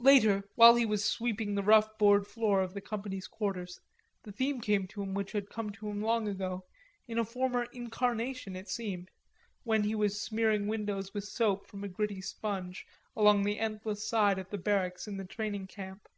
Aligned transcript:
Later, 0.00 0.42
while 0.56 0.74
he 0.74 0.84
was 0.84 1.04
sweeping 1.04 1.54
the 1.54 1.62
rough 1.62 1.96
board 1.98 2.26
floor 2.26 2.62
of 2.62 2.74
the 2.74 2.80
company's 2.80 3.28
quarters, 3.28 3.78
the 4.24 4.32
theme 4.32 4.60
came 4.60 4.88
to 4.88 5.00
him 5.02 5.14
which 5.14 5.30
had 5.30 5.48
come 5.48 5.70
to 5.70 5.88
him 5.88 6.02
long 6.02 6.26
ago, 6.26 6.64
in 7.06 7.16
a 7.16 7.24
former 7.24 7.62
incarnation 7.72 8.56
it 8.56 8.68
seemed, 8.68 9.08
when 9.62 9.84
he 9.84 9.94
was 9.94 10.20
smearing 10.20 10.66
windows 10.66 11.14
with 11.14 11.22
soap 11.22 11.68
from 11.68 11.84
a 11.84 11.88
gritty 11.88 12.20
sponge 12.20 12.86
along 13.14 13.44
the 13.44 13.60
endless 13.60 14.04
side 14.04 14.40
of 14.40 14.50
the 14.50 14.58
barracks 14.58 15.06
in 15.06 15.16
the 15.16 15.24
training 15.24 15.68
camp. 15.68 16.08